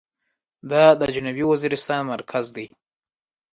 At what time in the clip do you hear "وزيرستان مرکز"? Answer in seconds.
1.51-2.45